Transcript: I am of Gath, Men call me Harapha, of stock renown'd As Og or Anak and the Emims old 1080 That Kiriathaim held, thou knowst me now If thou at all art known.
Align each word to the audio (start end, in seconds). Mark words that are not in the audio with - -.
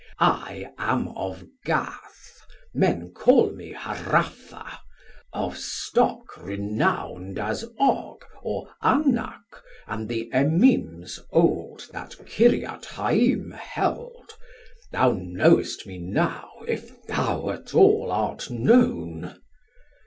I 0.17 0.71
am 0.79 1.09
of 1.09 1.45
Gath, 1.63 2.41
Men 2.73 3.11
call 3.13 3.51
me 3.51 3.71
Harapha, 3.73 4.79
of 5.31 5.55
stock 5.59 6.37
renown'd 6.43 7.37
As 7.37 7.65
Og 7.79 8.25
or 8.41 8.67
Anak 8.81 9.61
and 9.85 10.09
the 10.09 10.27
Emims 10.33 11.19
old 11.31 11.83
1080 11.91 11.91
That 11.91 12.25
Kiriathaim 12.25 13.53
held, 13.53 14.31
thou 14.91 15.11
knowst 15.21 15.85
me 15.85 15.99
now 15.99 16.49
If 16.67 17.05
thou 17.05 17.51
at 17.51 17.75
all 17.75 18.11
art 18.11 18.49
known. 18.49 19.39